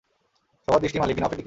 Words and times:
সবার 0.67 0.81
দৃষ্টি 0.81 0.97
মালিক 0.99 1.15
বিন 1.15 1.23
আওফের 1.23 1.31
দিকে। 1.31 1.39